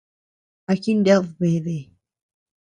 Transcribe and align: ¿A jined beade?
¿A 0.71 0.73
jined 0.81 1.09
beade? 1.39 1.77